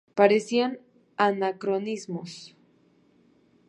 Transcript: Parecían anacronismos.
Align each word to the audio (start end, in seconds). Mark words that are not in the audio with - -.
Parecían 0.19 0.71
anacronismos. 1.15 2.55